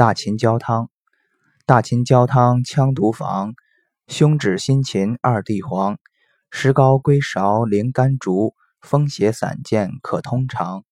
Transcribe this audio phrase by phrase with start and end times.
[0.00, 0.88] 大秦焦汤，
[1.66, 3.52] 大秦焦汤羌毒防，
[4.08, 5.98] 胸指辛芩二地黄，
[6.50, 10.84] 石膏归芍灵甘竹，风邪散见，可通常。